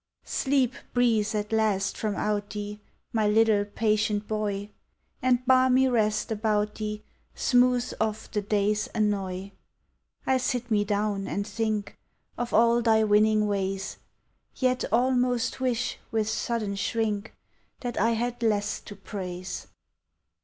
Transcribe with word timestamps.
Sleep 0.25 0.73
breathes 0.95 1.35
at 1.35 1.51
last 1.51 1.95
from 1.95 2.15
out 2.15 2.49
thee, 2.49 2.79
My 3.13 3.27
little 3.27 3.63
patient 3.63 4.27
boy; 4.27 4.71
And 5.21 5.45
balmy 5.45 5.87
rest 5.89 6.31
about 6.31 6.73
thee 6.73 7.03
Smooths 7.35 7.93
oil 8.01 8.15
the 8.31 8.41
day's 8.41 8.87
anuoy. 8.95 9.51
1 10.23 10.39
sit 10.39 10.71
me 10.71 10.83
down, 10.83 11.27
and 11.27 11.45
think 11.45 11.99
Of 12.35 12.51
all 12.51 12.81
thy 12.81 13.03
winning 13.03 13.45
ways; 13.45 13.97
Yet 14.55 14.83
almost 14.91 15.59
wish, 15.59 15.99
with 16.09 16.27
sudden 16.27 16.77
shrink, 16.77 17.35
That 17.81 17.99
I 18.01 18.13
had 18.13 18.41
less 18.41 18.79
to 18.81 18.95
praise. 18.95 19.67